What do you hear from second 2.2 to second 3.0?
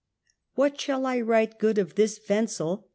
Wenzel?"